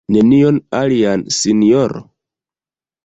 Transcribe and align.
Nenion 0.15 0.57
alian, 0.77 1.27
sinjoro? 1.41 2.03